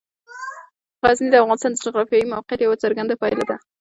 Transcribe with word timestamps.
غزني 1.05 1.29
د 1.31 1.35
افغانستان 1.41 1.71
د 1.73 1.77
جغرافیایي 1.85 2.25
موقیعت 2.33 2.59
یوه 2.61 2.81
څرګنده 2.83 3.15
پایله 3.21 3.43
ده. 3.49 3.55